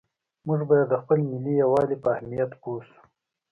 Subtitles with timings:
[0.47, 2.99] موږ باید د خپل ملي یووالي په اهمیت پوه شو.